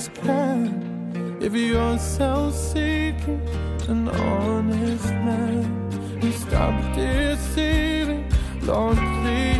[0.00, 1.38] just can.
[1.42, 3.40] If you're self seeking,
[3.88, 8.24] an honest man, you stop deceiving,
[8.62, 9.59] please.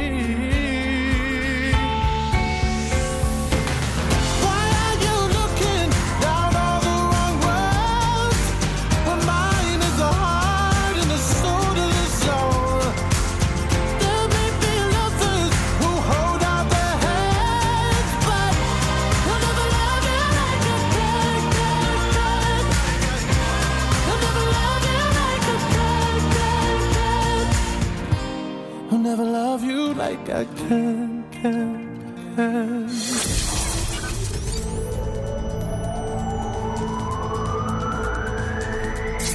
[30.11, 32.89] Like I can, can, can.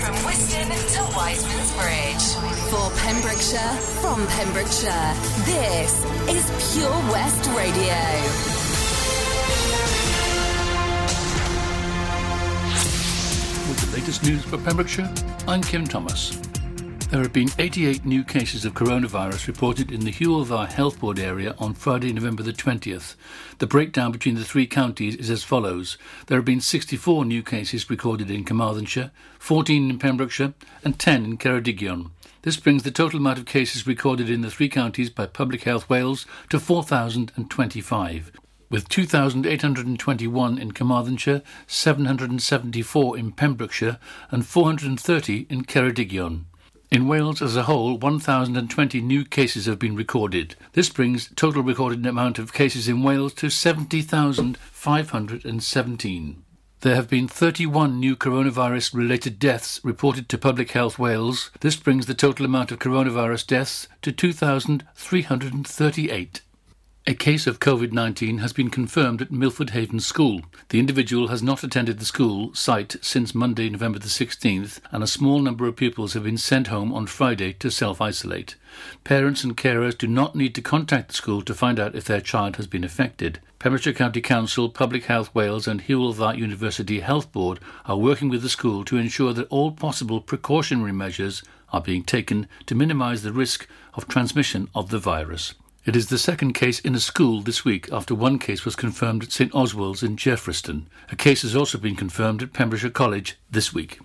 [0.03, 2.25] From Whiston to Wiseman's Bridge.
[2.71, 5.13] For Pembrokeshire, from Pembrokeshire,
[5.45, 6.43] this is
[6.73, 8.01] Pure West Radio.
[13.69, 15.13] With the latest news for Pembrokeshire,
[15.47, 16.54] I'm Kim Thomas.
[17.09, 21.19] There have been 88 new cases of coronavirus reported in the Hywel Dda Health Board
[21.19, 23.15] area on Friday, November the 20th.
[23.59, 25.97] The breakdown between the three counties is as follows.
[26.25, 31.37] There have been 64 new cases recorded in Carmarthenshire, 14 in Pembrokeshire, and 10 in
[31.37, 32.09] Ceredigion.
[32.41, 35.87] This brings the total amount of cases recorded in the three counties by Public Health
[35.87, 38.31] Wales to 4,025
[38.69, 43.99] with 2,821 in Carmarthenshire, 774 in Pembrokeshire,
[44.31, 46.45] and 430 in Ceredigion.
[46.91, 50.53] In Wales as a whole, 1,020 new cases have been recorded.
[50.73, 56.43] This brings total recorded amount of cases in Wales to 70,517.
[56.81, 61.49] There have been 31 new coronavirus related deaths reported to Public Health Wales.
[61.61, 66.41] This brings the total amount of coronavirus deaths to 2,338.
[67.07, 70.41] A case of COVID 19 has been confirmed at Milford Haven School.
[70.69, 75.07] The individual has not attended the school site since Monday, November the 16th, and a
[75.07, 78.55] small number of pupils have been sent home on Friday to self isolate.
[79.03, 82.21] Parents and carers do not need to contact the school to find out if their
[82.21, 83.39] child has been affected.
[83.59, 88.41] Pembrokeshire County Council, Public Health Wales, and Hywel Dda University Health Board are working with
[88.41, 93.31] the school to ensure that all possible precautionary measures are being taken to minimise the
[93.31, 95.53] risk of transmission of the virus.
[95.85, 99.21] It is the second case in a school this week after one case was confirmed
[99.21, 100.87] at St Oswald's in Jeffreyston.
[101.11, 103.99] A case has also been confirmed at Pembrokeshire College this week.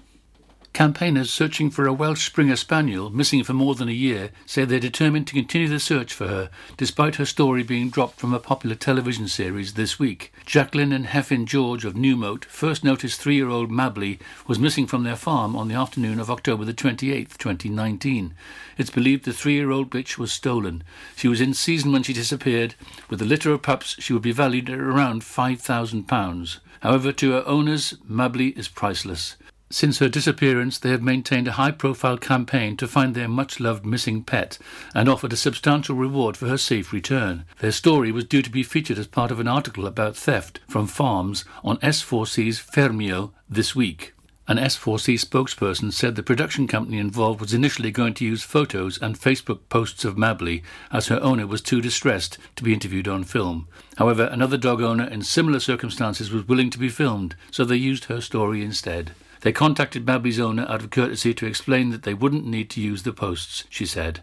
[0.73, 4.79] Campaigners searching for a Welsh Springer Spaniel, missing for more than a year, say they're
[4.79, 8.77] determined to continue the search for her, despite her story being dropped from a popular
[8.77, 10.33] television series this week.
[10.47, 15.03] Jacqueline and Heffin George of Newmoat first noticed three year old Mabley was missing from
[15.03, 18.33] their farm on the afternoon of October the 28th, 2019.
[18.79, 20.85] It's believed the three year old bitch was stolen.
[21.17, 22.77] She was in season when she disappeared.
[23.11, 26.59] With a litter of pups, she would be valued at around £5,000.
[26.81, 29.37] However, to her owners, Mabley is priceless.
[29.73, 33.87] Since her disappearance, they have maintained a high profile campaign to find their much loved
[33.87, 34.59] missing pet
[34.97, 37.45] and offered a substantial reward for her safe return.
[37.61, 40.89] Their story was due to be featured as part of an article about theft from
[40.89, 44.13] farms on S4C's Ffermio this week.
[44.49, 49.17] An S4C spokesperson said the production company involved was initially going to use photos and
[49.17, 53.69] Facebook posts of Mabley as her owner was too distressed to be interviewed on film.
[53.99, 58.07] However, another dog owner in similar circumstances was willing to be filmed, so they used
[58.07, 59.13] her story instead.
[59.41, 63.05] They contacted Mabley's owner out of courtesy to explain that they wouldn't need to use
[63.05, 64.23] the posts, she said.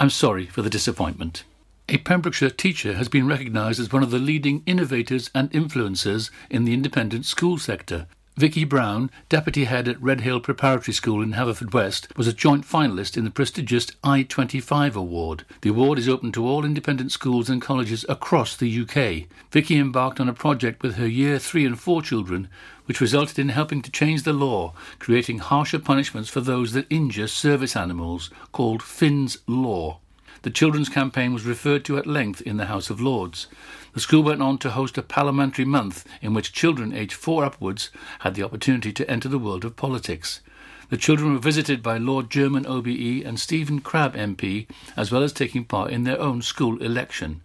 [0.00, 1.44] I'm sorry for the disappointment.
[1.88, 6.64] A Pembrokeshire teacher has been recognised as one of the leading innovators and influencers in
[6.64, 8.06] the independent school sector.
[8.36, 13.22] Vicky Brown, deputy head at Redhill Preparatory School in Haverfordwest, was a joint finalist in
[13.22, 15.44] the prestigious I25 award.
[15.60, 19.28] The award is open to all independent schools and colleges across the UK.
[19.52, 22.48] Vicky embarked on a project with her year 3 and 4 children
[22.86, 27.28] which resulted in helping to change the law, creating harsher punishments for those that injure
[27.28, 30.00] service animals, called Finn's Law.
[30.44, 33.46] The children's campaign was referred to at length in the House of Lords.
[33.94, 37.88] The school went on to host a parliamentary month in which children aged four upwards
[38.18, 40.42] had the opportunity to enter the world of politics.
[40.90, 44.66] The children were visited by Lord German OBE and Stephen Crabb MP,
[44.98, 47.40] as well as taking part in their own school election.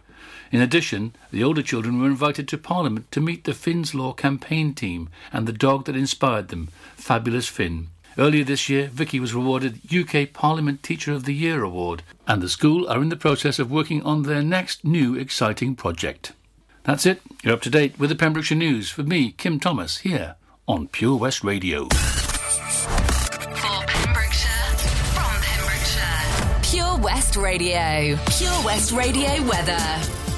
[0.52, 4.74] In addition, the older children were invited to Parliament to meet the Finn's Law campaign
[4.74, 7.88] team and the dog that inspired them, Fabulous Finn.
[8.18, 12.48] Earlier this year, Vicky was rewarded UK Parliament Teacher of the Year award, and the
[12.48, 16.32] school are in the process of working on their next new exciting project.
[16.84, 17.22] That's it.
[17.42, 20.36] You're up to date with the Pembrokeshire News for me, Kim Thomas, here
[20.66, 21.86] on Pure West Radio.
[21.88, 24.76] For Pembrokeshire,
[25.14, 26.60] from Pembrokeshire.
[26.62, 28.18] Pure West Radio.
[28.38, 30.29] Pure West Radio weather.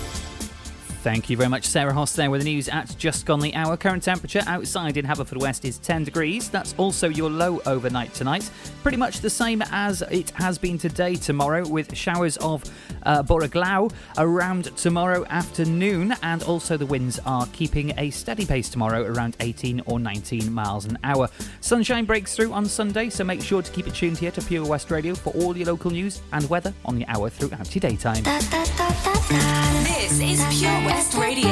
[1.03, 3.77] Thank you very much, Sarah Hoss, there with the news at just gone the hour.
[3.77, 6.49] Current temperature outside in Haverfordwest is 10 degrees.
[6.49, 8.49] That's also your low overnight tonight.
[8.85, 12.63] Pretty much the same as it has been today, tomorrow, with showers of
[13.03, 16.15] uh, Borough around tomorrow afternoon.
[16.23, 20.85] And also, the winds are keeping a steady pace tomorrow, around 18 or 19 miles
[20.85, 21.29] an hour.
[21.61, 24.67] Sunshine breaks through on Sunday, so make sure to keep it tuned here to Pure
[24.67, 28.23] West Radio for all your local news and weather on the hour throughout your daytime.
[30.13, 31.51] This is Pure West Radio.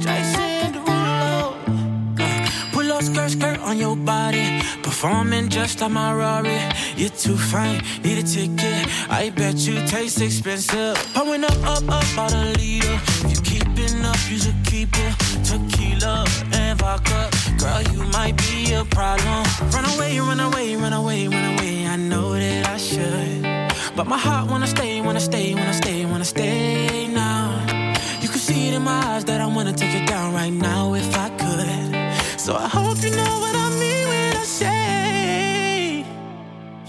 [0.00, 1.54] Jason Derulo.
[2.72, 4.60] Pull up skirt, skirt on your body.
[4.82, 6.58] Performing just like my Rari.
[6.96, 8.86] You're too fine, need a ticket.
[9.10, 10.96] I bet you taste expensive.
[11.14, 12.98] Pouring up, up, up, about a liter.
[13.24, 15.14] If you keeping up, you should keep it.
[15.44, 17.30] Tequila and vodka.
[17.58, 19.44] Girl, you might be a problem.
[19.72, 21.86] Run away, run away, run away, run away.
[21.86, 23.61] I know that I should.
[23.94, 27.62] But my heart wanna stay, wanna stay, wanna stay, wanna stay now.
[28.22, 30.94] You can see it in my eyes that I wanna take it down right now
[30.94, 32.40] if I could.
[32.40, 36.06] So I hope you know what I mean when I say,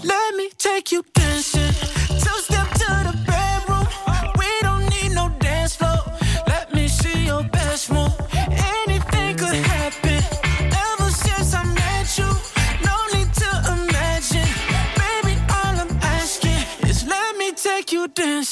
[0.02, 1.73] Let me take you dancing.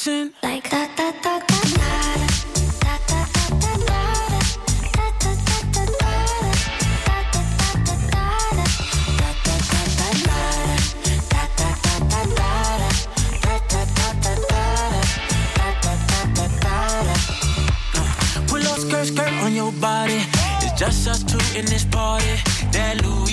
[0.03, 2.27] dancing like da da da da da.
[2.81, 3.25] da, da,
[3.59, 3.93] da
[18.73, 20.19] Skirt, skirt on your body.
[20.61, 22.35] It's just us two in this party.
[22.71, 23.32] That Louis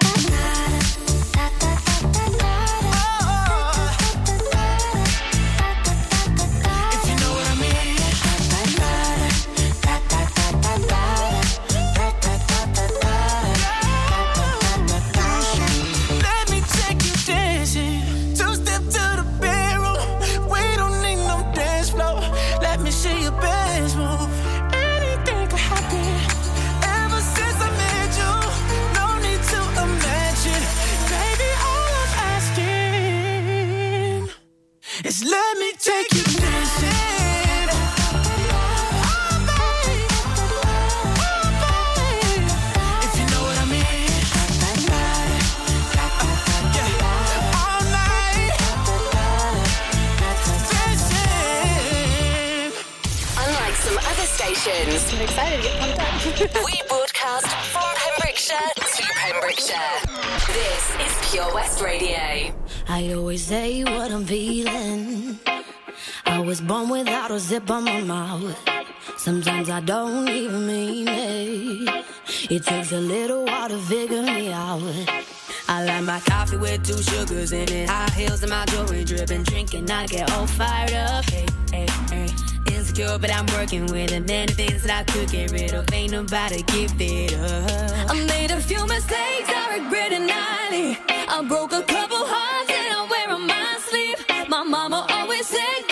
[67.71, 68.57] on my mouth.
[69.17, 72.05] Sometimes I don't even mean it.
[72.49, 74.81] It takes a little while to figure me out.
[75.69, 77.89] I like my coffee with two sugars in it.
[77.89, 79.43] High heels and my jewelry dripping.
[79.43, 81.23] Drinking, I get all fired up.
[81.29, 82.27] Hey, hey, hey.
[82.73, 84.27] Insecure, but I'm working with it.
[84.27, 85.93] Many things that I could get rid of.
[85.93, 88.11] Ain't nobody give it up.
[88.11, 90.97] I made a few mistakes, I regret it nightly.
[91.09, 94.49] I broke a couple hearts and I wear on my sleeve.
[94.49, 95.90] My mama always said.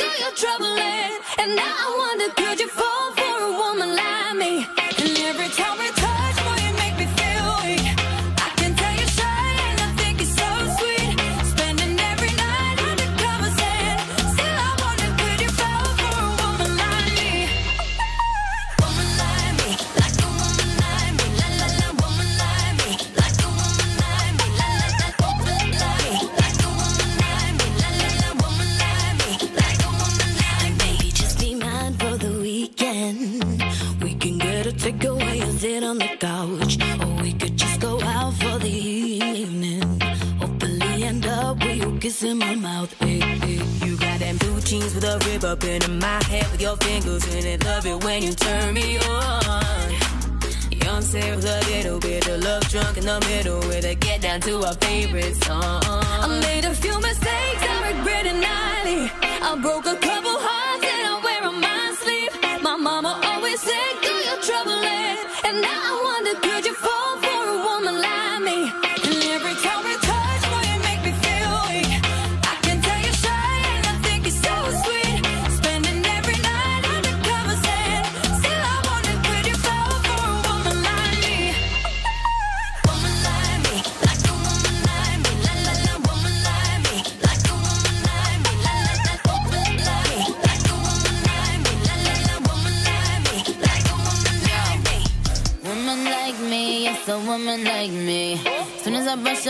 [1.42, 2.99] And now I wonder, could you fall
[54.42, 55.79] to our favorite song.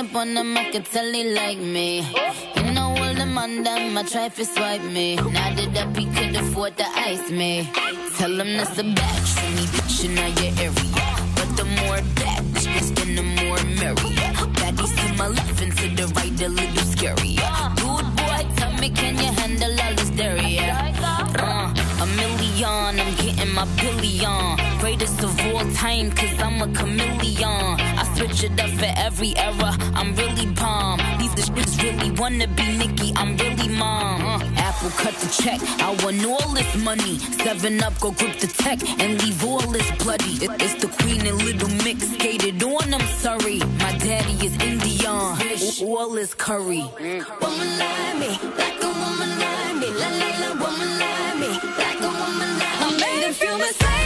[0.09, 2.05] Up on them, I can tell they like me.
[2.55, 5.15] You know, all them on them, I try to swipe me.
[5.15, 7.69] Now that up, he could afford to ice me.
[8.17, 11.05] Tell him that's a batch for me, bitch, in your area.
[11.35, 14.09] But the more bad bitches, then the more merry.
[14.59, 17.75] Baddies to my left and to the right, a little scarier.
[17.79, 20.59] Dude, boy, tell me, can you handle all this dairy?
[20.59, 24.79] Uh, a million, I'm getting my billion.
[24.79, 27.98] Greatest of all time, cause I'm a chameleon.
[28.21, 30.99] It up for every era, I'm really bomb.
[31.19, 34.21] These bitches really wanna be Nicki, I'm really mom.
[34.25, 37.17] Uh, Apple cut the check, I want all this money.
[37.43, 40.33] Seven up, go grip the tech and leave all this bloody.
[40.45, 43.59] It- it's the queen and little mix skated on, I'm sorry.
[43.79, 45.37] My daddy is Indian,
[45.87, 46.83] all is curry.
[47.41, 50.49] Woman like me, like a woman like me, la la la.
[50.63, 51.49] Woman like me,
[51.81, 52.85] like a woman like me.
[52.85, 53.98] I made mistakes,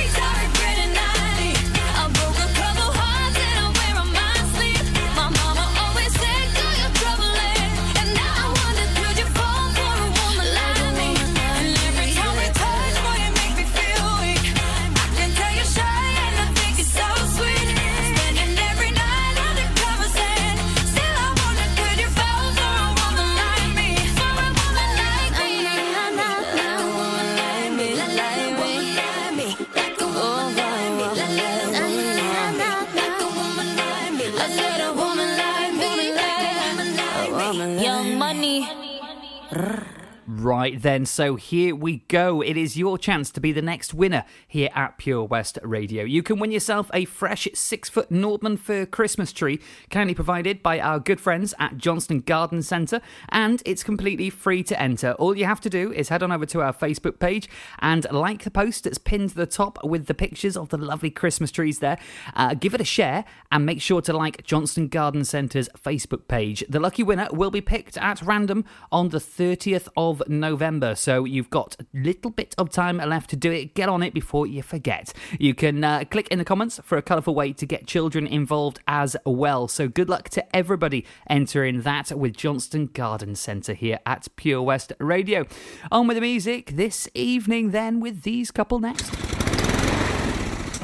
[40.43, 42.41] Right then, so here we go.
[42.41, 46.03] It is your chance to be the next winner here at Pure West Radio.
[46.03, 50.81] You can win yourself a fresh six foot Nordmann fir Christmas tree, kindly provided by
[50.81, 55.13] our good friends at Johnston Garden Centre, and it's completely free to enter.
[55.13, 57.47] All you have to do is head on over to our Facebook page
[57.79, 61.09] and like the post that's pinned to the top with the pictures of the lovely
[61.09, 61.97] Christmas trees there.
[62.35, 66.65] Uh, give it a share and make sure to like Johnston Garden Centre's Facebook page.
[66.67, 71.49] The lucky winner will be picked at random on the 30th of November, so you've
[71.49, 73.73] got a little bit of time left to do it.
[73.73, 75.13] Get on it before you forget.
[75.39, 78.79] You can uh, click in the comments for a colourful way to get children involved
[78.87, 79.67] as well.
[79.67, 84.93] So good luck to everybody entering that with Johnston Garden Centre here at Pure West
[84.99, 85.45] Radio.
[85.91, 89.11] On with the music this evening, then, with these couple next.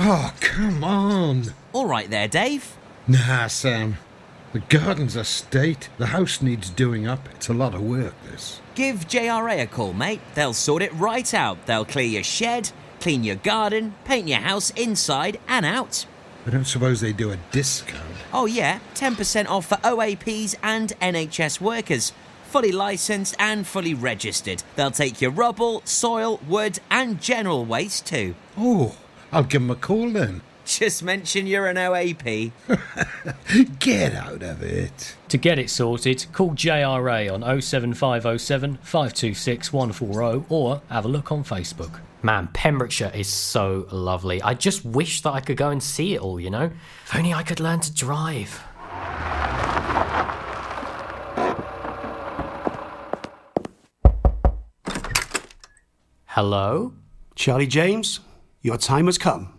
[0.01, 1.53] Oh, come on.
[1.74, 2.77] All right there, Dave.
[3.08, 3.98] Nah, Sam.
[4.53, 5.89] The garden's a state.
[5.98, 7.29] The house needs doing up.
[7.36, 8.62] It's a lot of work, this.
[8.79, 10.21] Give JRA a call, mate.
[10.36, 11.65] They'll sort it right out.
[11.65, 12.71] They'll clear your shed,
[13.01, 16.05] clean your garden, paint your house inside and out.
[16.48, 18.15] I don't suppose they do a discount.
[18.31, 22.13] Oh, yeah, 10% off for OAPs and NHS workers.
[22.45, 24.63] Fully licensed and fully registered.
[24.77, 28.33] They'll take your rubble, soil, wood, and general waste too.
[28.57, 28.95] Oh,
[29.33, 30.41] I'll give them a call then.
[30.70, 32.52] Just mention you're an OAP.
[33.80, 35.16] Get out of it.
[35.30, 41.44] To get it sorted, call JRA on 07507 526 140 or have a look on
[41.44, 42.02] Facebook.
[42.22, 44.44] Man, Pembrokeshire is so lovely.
[44.44, 46.70] I just wish that I could go and see it all, you know?
[47.04, 48.62] If only I could learn to drive.
[56.28, 56.94] Hello?
[57.34, 58.20] Charlie James,
[58.62, 59.59] your time has come.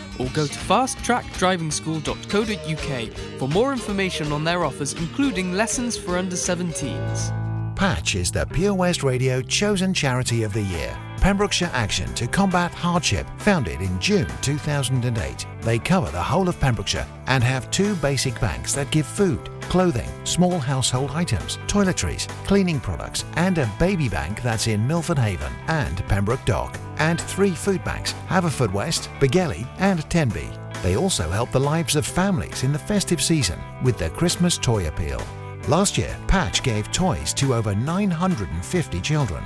[0.21, 7.75] or go to fasttrackdrivingschool.co.uk for more information on their offers, including lessons for under 17s.
[7.75, 10.95] Patch is the Pure West Radio chosen charity of the year.
[11.21, 15.45] Pembrokeshire Action to Combat Hardship, founded in June 2008.
[15.61, 20.09] They cover the whole of Pembrokeshire and have two basic banks that give food, clothing,
[20.25, 25.97] small household items, toiletries, cleaning products, and a baby bank that's in Milford Haven and
[26.07, 30.47] Pembroke Dock, and three food banks, Haverfordwest, Begelly, and Tenby.
[30.83, 34.87] They also help the lives of families in the festive season with their Christmas toy
[34.87, 35.21] appeal.
[35.67, 39.43] Last year, Patch gave toys to over 950 children.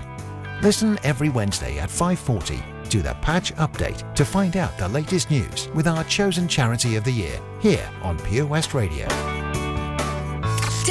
[0.62, 5.70] Listen every Wednesday at 5:40 to the Patch Update to find out the latest news
[5.74, 9.08] with our chosen charity of the year here on Pure West Radio.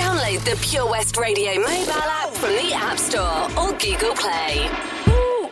[0.00, 4.68] Download the Pure West Radio mobile app from the App Store or Google Play.
[5.08, 5.48] Ooh,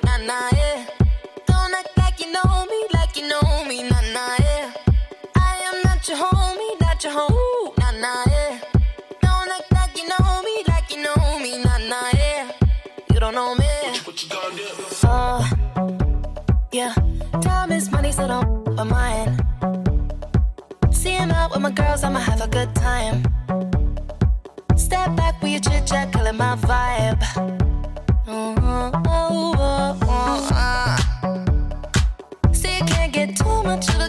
[21.75, 23.23] girls, I'ma have a good time.
[24.77, 27.21] Step back with your chit chat, killing my vibe.
[28.27, 30.97] Mm, oh, oh, oh, ah.
[32.53, 34.09] See, you can't get too much of a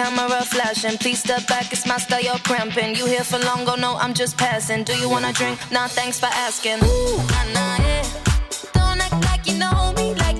[0.00, 0.96] camera flashing.
[0.98, 2.94] Please step back, it's my style, you're cramping.
[2.96, 4.82] You here for long, go no, I'm just passing.
[4.84, 5.58] Do you wanna drink?
[5.70, 6.78] Nah, thanks for asking.
[6.82, 8.04] Ooh, nah, nah, yeah.
[8.72, 10.39] Don't act like you know me, like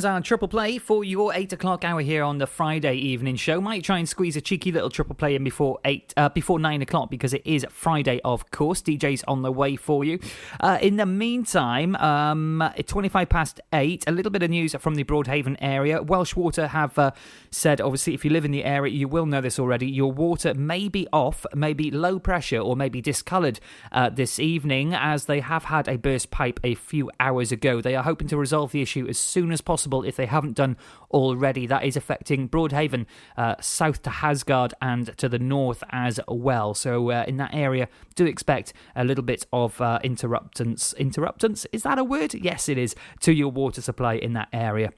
[0.00, 3.60] Ends our triple play for your eight o'clock hour here on the Friday evening show.
[3.60, 6.80] Might try and squeeze a cheeky little triple play in before eight, uh, before nine
[6.80, 8.80] o'clock because it is Friday, of course.
[8.80, 10.18] DJ's on the way for you.
[10.58, 15.04] Uh, in the meantime, um, twenty-five past eight, a little bit of news from the
[15.04, 16.00] Broadhaven area.
[16.00, 17.10] Welsh Water have uh,
[17.50, 19.86] said, obviously, if you live in the area, you will know this already.
[19.86, 23.60] Your water may be off, may be low pressure, or may be discoloured
[23.92, 27.82] uh, this evening, as they have had a burst pipe a few hours ago.
[27.82, 30.76] They are hoping to resolve the issue as soon as possible if they haven't done
[31.10, 31.66] already.
[31.66, 36.74] That is affecting Broadhaven, uh, south to Hasguard, and to the north as well.
[36.74, 40.92] So uh, in that area, do expect a little bit of uh, interruptance.
[40.94, 42.34] Interruptance is that a word?
[42.34, 44.92] Yes, it is to your water supply in that area.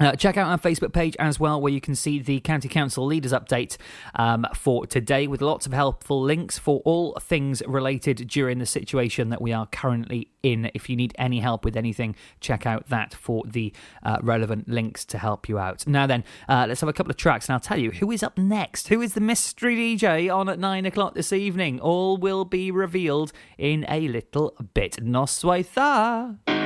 [0.00, 3.04] Uh, check out our Facebook page as well, where you can see the County Council
[3.04, 3.76] Leaders Update
[4.14, 9.28] um, for today with lots of helpful links for all things related during the situation
[9.28, 10.70] that we are currently in.
[10.72, 15.04] If you need any help with anything, check out that for the uh, relevant links
[15.06, 15.86] to help you out.
[15.86, 18.22] Now, then, uh, let's have a couple of tracks and I'll tell you who is
[18.22, 18.88] up next.
[18.88, 21.80] Who is the mystery DJ on at nine o'clock this evening?
[21.80, 24.96] All will be revealed in a little bit.
[25.04, 26.61] Noswaitha.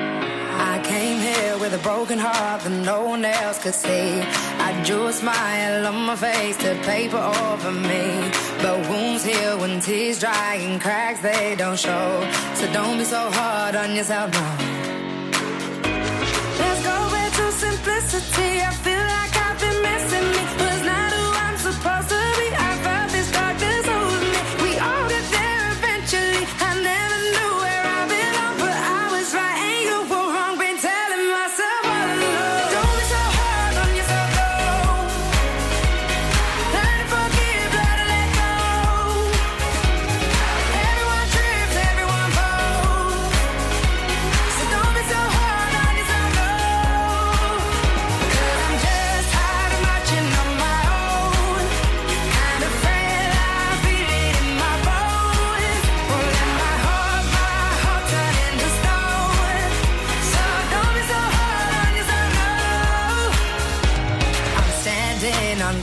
[0.58, 4.20] I came here with a broken heart that no one else could see.
[4.68, 8.30] I drew a smile on my face to paper over me.
[8.62, 12.08] But wounds heal when tears dry and cracks they don't show.
[12.54, 14.56] So don't be so hard on yourself now.
[16.60, 18.50] Let's go back to simplicity.
[18.68, 20.42] I feel like I've been missing me.
[20.64, 22.15] Was not who I'm supposed to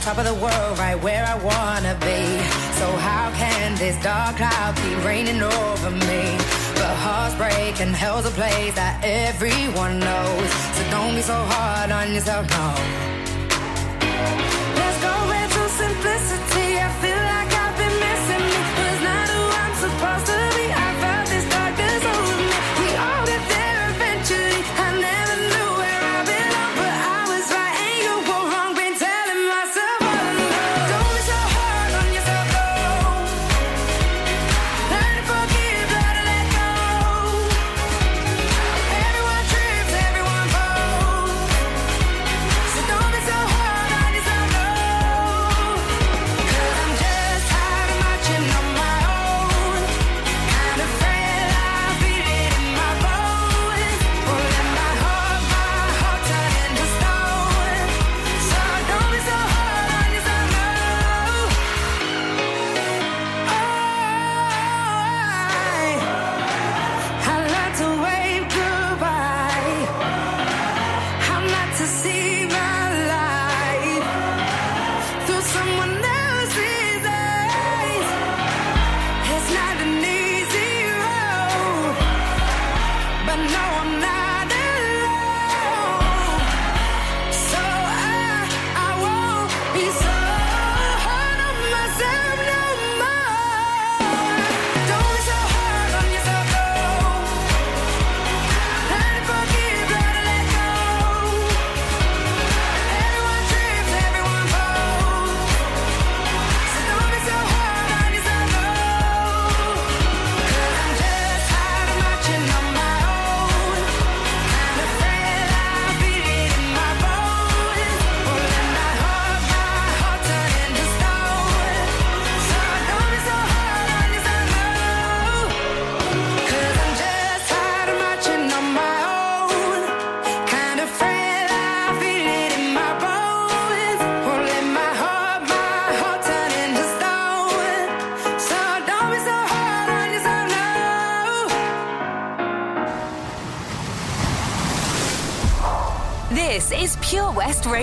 [0.04, 2.20] top of the world, right where I wanna be.
[2.78, 6.22] So how can this dark cloud be raining over me?
[6.74, 10.50] But heartbreak and hell's a place that everyone knows.
[10.76, 13.33] So don't be so hard on yourself, no.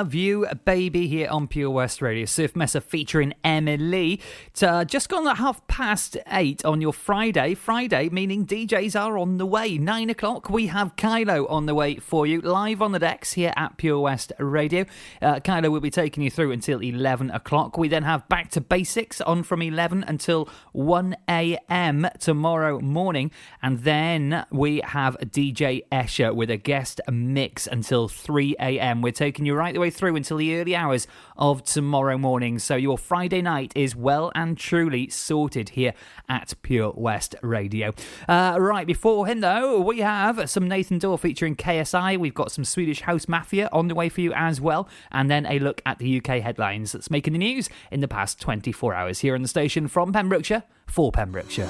[0.00, 2.24] Love you, baby, here on Pure West Radio.
[2.24, 4.18] Surf Mesa featuring Emilee.
[4.46, 7.54] It's uh, just gone at half past eight on your Friday.
[7.54, 9.78] Friday, meaning DJs are on the way.
[9.78, 13.54] Nine o'clock, we have Kylo on the way for you, live on the decks here
[13.56, 14.84] at Pure West Radio.
[15.22, 17.78] Uh, Kylo will be taking you through until 11 o'clock.
[17.78, 22.06] We then have Back to Basics on from 11 until 1 a.m.
[22.18, 23.30] tomorrow morning.
[23.62, 29.00] And then we have DJ Escher with a guest mix until 3 a.m.
[29.00, 31.06] We're taking you right the way through until the early hours
[31.38, 32.58] of tomorrow morning.
[32.58, 35.94] So your Friday night is well and truly sorted here
[36.28, 37.94] at Pure West Radio.
[38.28, 42.18] Uh, right, before him though, we have some Nathan Dawe featuring KSI.
[42.18, 44.88] We've got some Swedish House Mafia on the way for you as well.
[45.10, 48.40] And then a look at the UK headlines that's making the news in the past
[48.40, 51.68] 24 hours here on the station from Pembrokeshire for Pembrokeshire.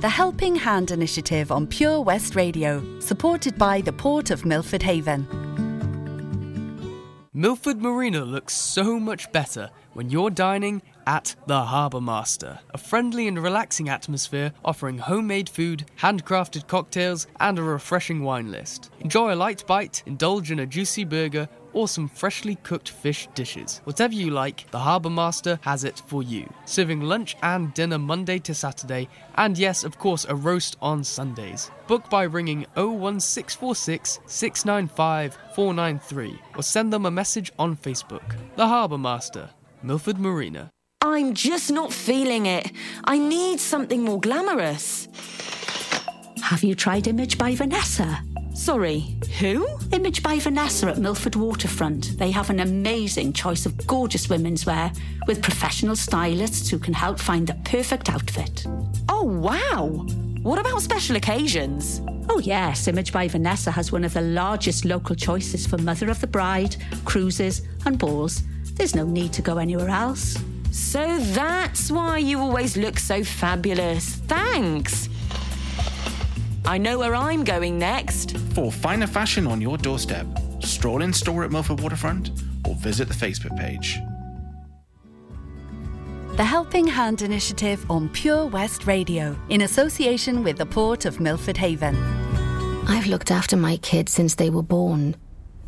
[0.00, 5.26] The Helping Hand Initiative on Pure West Radio, supported by the Port of Milford Haven.
[7.32, 13.28] Milford Marina looks so much better when you're dining at the Harbour Master, a friendly
[13.28, 18.90] and relaxing atmosphere offering homemade food, handcrafted cocktails, and a refreshing wine list.
[19.00, 23.80] Enjoy a light bite, indulge in a juicy burger, or some freshly cooked fish dishes.
[23.84, 26.48] Whatever you like, the Harbour Master has it for you.
[26.64, 31.70] Serving lunch and dinner Monday to Saturday, and yes, of course, a roast on Sundays.
[31.86, 38.36] Book by ringing 01646 695 493 or send them a message on Facebook.
[38.56, 39.50] The Harbour Master,
[39.82, 40.70] Milford Marina.
[41.06, 42.72] I'm just not feeling it.
[43.04, 45.06] I need something more glamorous.
[46.42, 48.22] Have you tried Image by Vanessa?
[48.54, 49.68] Sorry, who?
[49.92, 52.16] Image by Vanessa at Milford Waterfront.
[52.18, 54.90] They have an amazing choice of gorgeous women's wear
[55.26, 58.64] with professional stylists who can help find the perfect outfit.
[59.10, 60.06] Oh, wow.
[60.42, 62.00] What about special occasions?
[62.30, 66.22] Oh, yes, Image by Vanessa has one of the largest local choices for Mother of
[66.22, 68.42] the Bride, cruises, and balls.
[68.72, 70.38] There's no need to go anywhere else.
[70.74, 74.16] So that's why you always look so fabulous.
[74.26, 75.08] Thanks.
[76.64, 78.36] I know where I'm going next.
[78.54, 80.26] For finer fashion on your doorstep,
[80.64, 82.30] stroll in store at Milford Waterfront
[82.66, 84.00] or visit the Facebook page.
[86.36, 91.56] The Helping Hand Initiative on Pure West Radio, in association with the Port of Milford
[91.56, 91.94] Haven.
[92.88, 95.14] I've looked after my kids since they were born.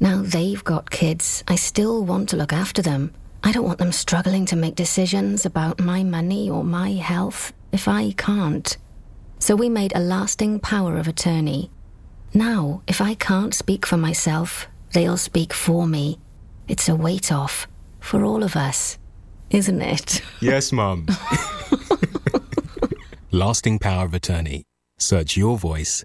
[0.01, 1.45] Now they've got kids.
[1.47, 3.15] I still want to look after them.
[3.47, 7.87] I don't want them struggling to make decisions about my money or my health if
[7.87, 8.77] I can't.
[9.39, 11.71] So we made a lasting power of attorney.
[12.35, 16.19] Now, if I can't speak for myself, they'll speak for me.
[16.67, 17.69] It's a weight off
[18.01, 18.99] for all of us,
[19.51, 20.23] isn't it?
[20.41, 21.07] Yes, Mum.
[23.31, 24.65] Lasting power of attorney.
[24.99, 26.05] Search your voice,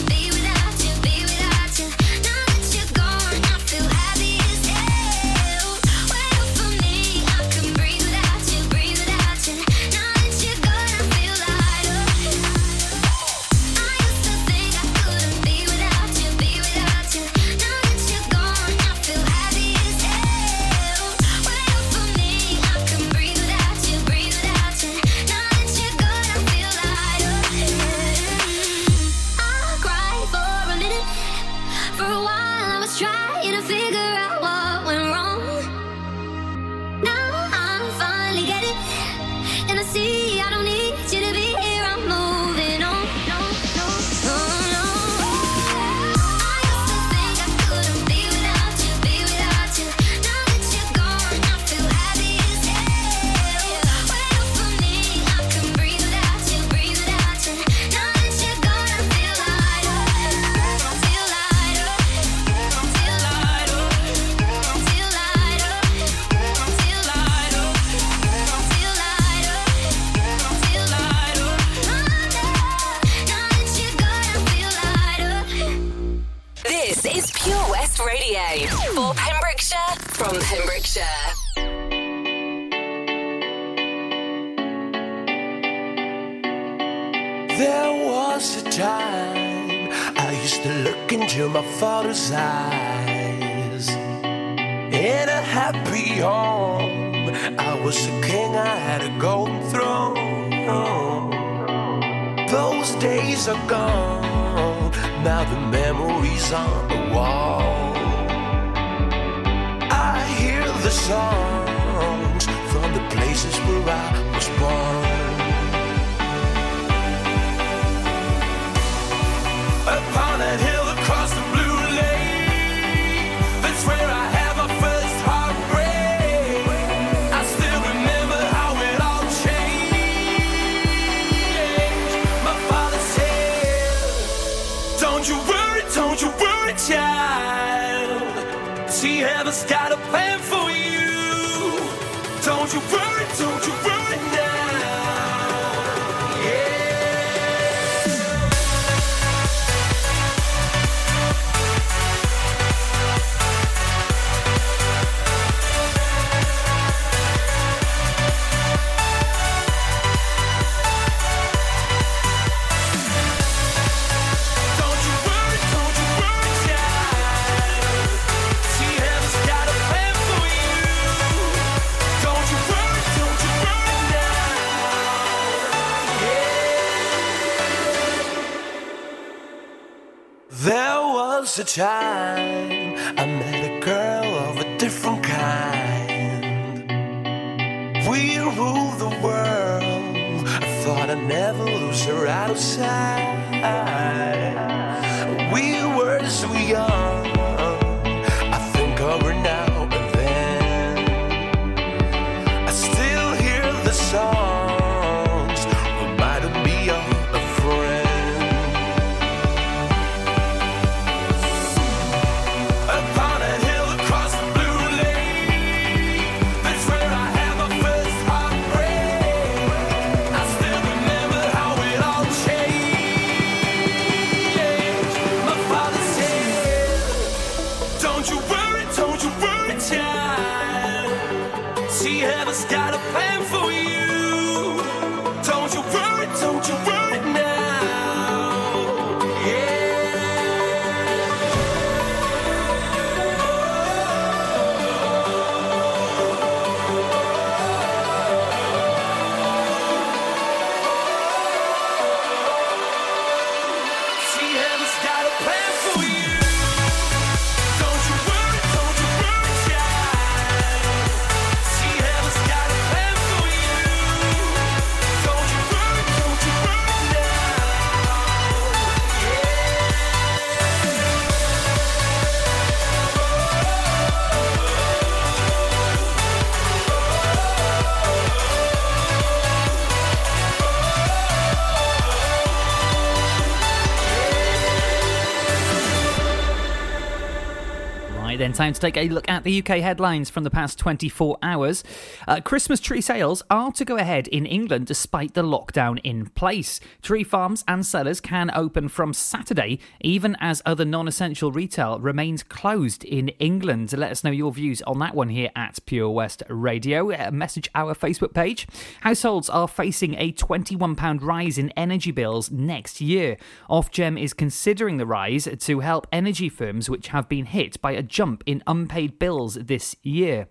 [288.61, 291.83] time to take a look at the UK headlines from the past 24 hours.
[292.27, 296.79] Uh, Christmas tree sales are to go ahead in England despite the lockdown in place.
[297.01, 302.43] Tree farms and sellers can open from Saturday, even as other non essential retail remains
[302.43, 303.97] closed in England.
[303.97, 307.11] Let us know your views on that one here at Pure West Radio.
[307.11, 308.67] Uh, message our Facebook page.
[309.01, 313.37] Households are facing a £21 rise in energy bills next year.
[313.71, 318.03] Ofgem is considering the rise to help energy firms which have been hit by a
[318.03, 320.47] jump in unpaid bills this year.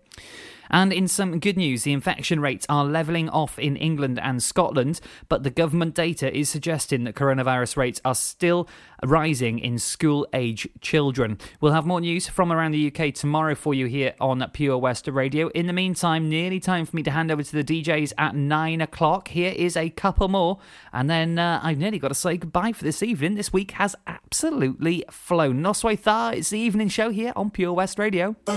[0.70, 5.00] And in some good news, the infection rates are levelling off in England and Scotland,
[5.28, 8.68] but the government data is suggesting that coronavirus rates are still
[9.04, 11.38] rising in school age children.
[11.60, 15.08] We'll have more news from around the UK tomorrow for you here on Pure West
[15.08, 15.48] Radio.
[15.48, 18.80] In the meantime, nearly time for me to hand over to the DJs at nine
[18.80, 19.28] o'clock.
[19.28, 20.58] Here is a couple more,
[20.92, 23.34] and then uh, I've nearly got to say goodbye for this evening.
[23.34, 23.96] This week has
[24.30, 25.60] absolutely flown.
[25.60, 28.36] Noswaith dda, it's the evening show here on Pure West Radio.
[28.46, 28.54] Oh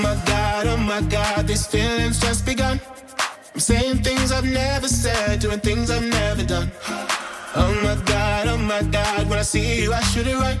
[0.00, 2.80] my god, oh my god, these feelings just begun.
[3.52, 6.70] I'm saying things I've never said, doing things I've never done.
[7.56, 10.60] Oh my god, oh my god, when I see you, I shoot it right.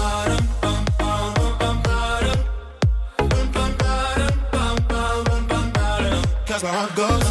[6.61, 7.30] My heart goes.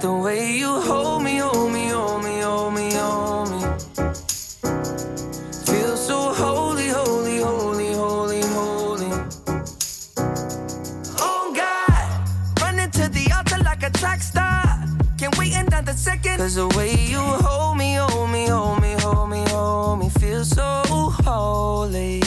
[0.00, 3.60] that the way you hold me, hold me, hold me, hold me, hold me.
[5.66, 9.12] Feels so holy, holy, holy, holy, holy.
[11.18, 14.84] Oh God, running to the altar like a track star.
[15.18, 16.38] Can't wait another second.
[16.38, 20.50] Cause the way you hold me, hold me, hold me, hold me, hold me, feels
[20.50, 20.82] so
[21.24, 22.22] holy.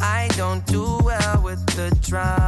[0.00, 2.47] I don't do well with the drama.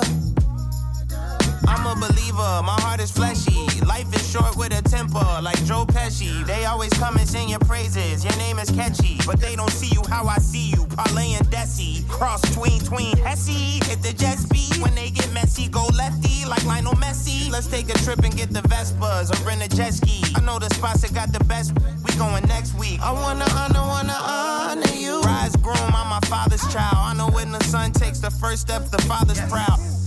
[1.71, 3.65] I'm a believer, my heart is fleshy.
[3.85, 6.45] Life is short with a temper, like Joe Pesci.
[6.45, 9.19] They always come and sing your praises, your name is catchy.
[9.25, 12.05] But they don't see you how I see you, Parlay and Desi.
[12.09, 13.79] Cross tween, tween, Hesse.
[13.87, 17.49] Hit the jet speed, when they get messy, go lefty, like Lionel Messi.
[17.49, 20.21] Let's take a trip and get the Vespas or rent a jet ski.
[20.35, 21.71] I know the spots that got the best,
[22.03, 22.99] we going next week.
[23.01, 25.21] I wanna honor, wanna honor you.
[25.21, 26.97] Rise groom, I'm my father's child.
[26.97, 29.79] I know when the son takes the first step, the father's proud.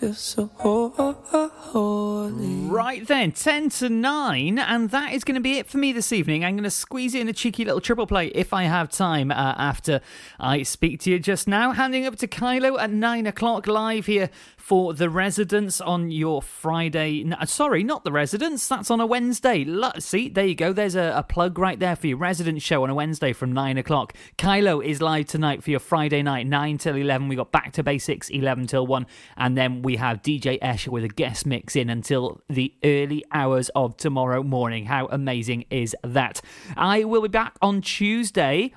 [0.00, 2.70] Feel so holy.
[2.70, 6.10] Right then, 10 to 9, and that is going to be it for me this
[6.10, 6.42] evening.
[6.42, 9.34] I'm going to squeeze in a cheeky little triple play if I have time uh,
[9.34, 10.00] after
[10.38, 11.72] I speak to you just now.
[11.72, 14.30] Handing up to Kylo at 9 o'clock live here
[14.70, 17.24] for The Residents on your Friday.
[17.24, 19.66] No, uh, sorry, not The Residents, that's on a Wednesday.
[19.98, 20.72] See, there you go.
[20.72, 23.78] There's a, a plug right there for your Residents show on a Wednesday from 9
[23.78, 24.12] o'clock.
[24.38, 27.26] Kylo is live tonight for your Friday night, 9 till 11.
[27.26, 29.06] We got Back to Basics, 11 till 1,
[29.36, 33.70] and then we have DJ Escher with a guest mix in until the early hours
[33.70, 34.84] of tomorrow morning.
[34.84, 36.40] How amazing is that?
[36.76, 38.72] I will be back on Tuesday.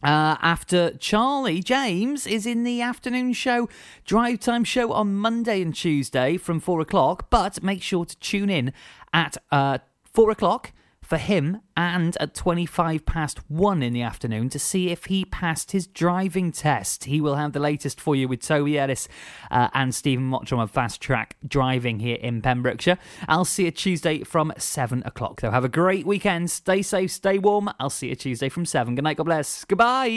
[0.00, 3.68] Uh, after Charlie James is in the afternoon show,
[4.04, 7.28] drive time show on Monday and Tuesday from four o'clock.
[7.30, 8.72] But make sure to tune in
[9.12, 10.72] at uh, four o'clock
[11.08, 15.72] for him and at 25 past 1 in the afternoon to see if he passed
[15.72, 17.04] his driving test.
[17.04, 19.08] He will have the latest for you with Toby Ellis
[19.50, 22.98] uh, and Stephen Mottram of Fast Track Driving here in Pembrokeshire.
[23.26, 25.50] I'll see you Tuesday from 7 o'clock, though.
[25.50, 26.50] Have a great weekend.
[26.50, 27.70] Stay safe, stay warm.
[27.80, 28.94] I'll see you Tuesday from 7.
[28.94, 29.64] Good night, God bless.
[29.64, 30.10] Goodbye.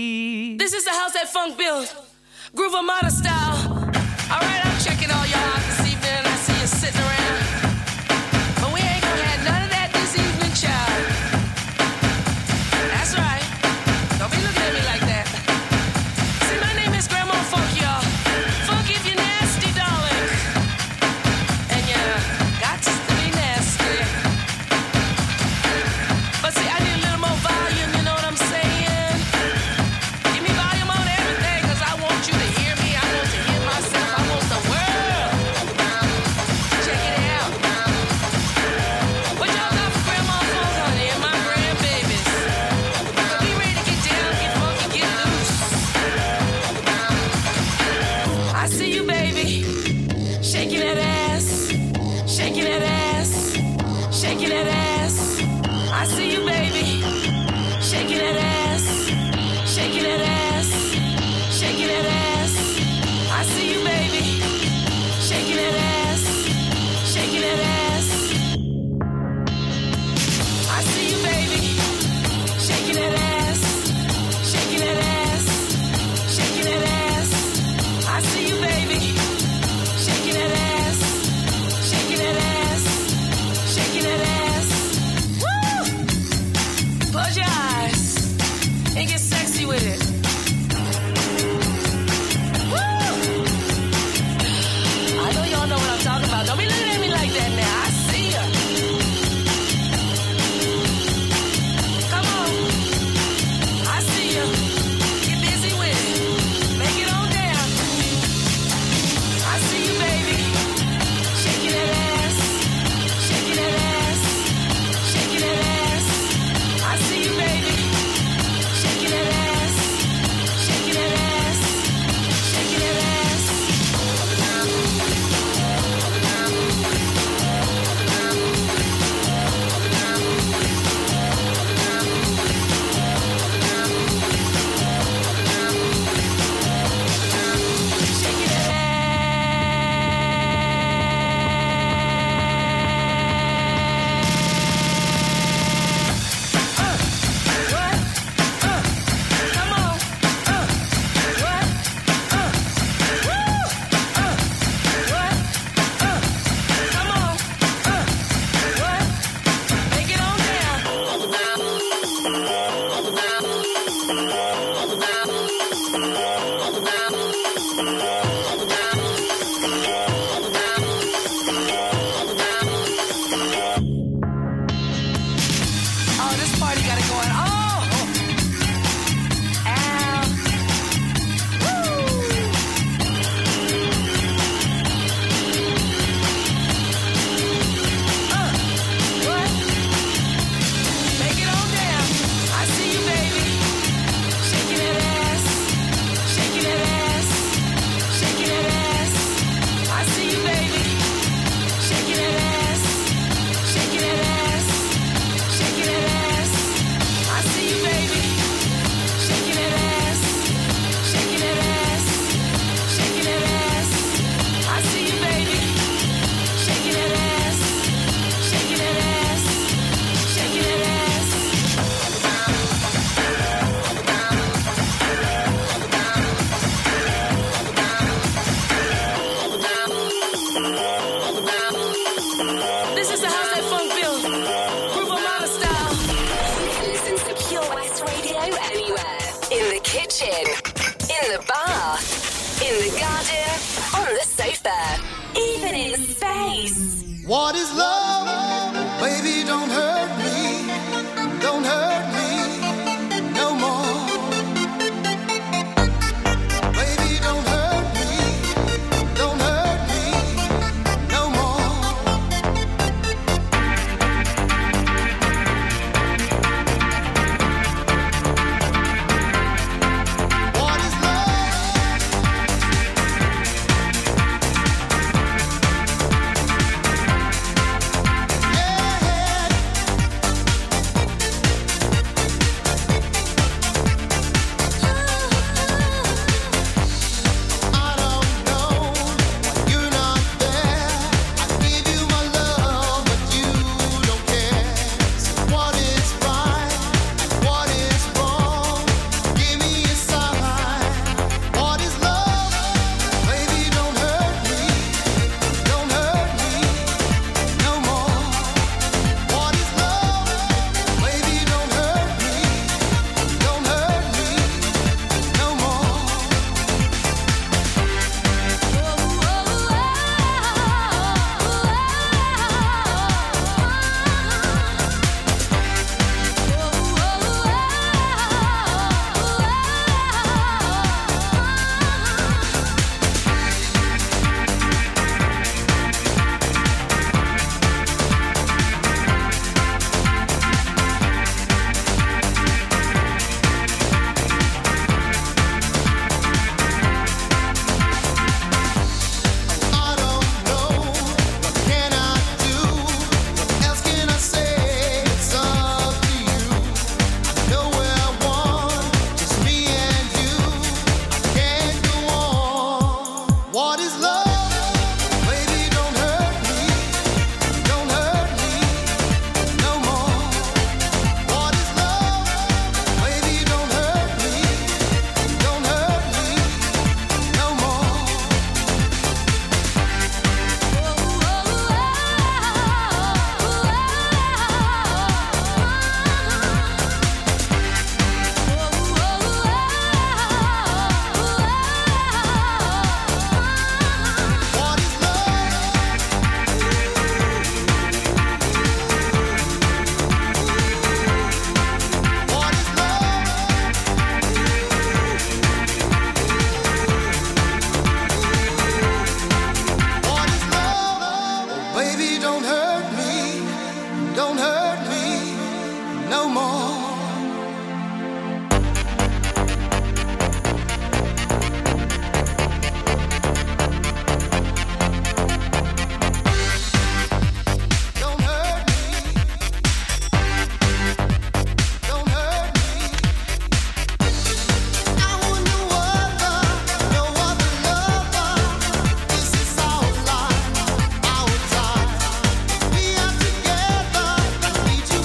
[0.60, 1.96] This is the house that funk built.
[2.54, 3.78] Groove Armada style.
[4.30, 6.26] All right, I'm checking all y'all out this evening.
[6.26, 7.61] I see you sitting around.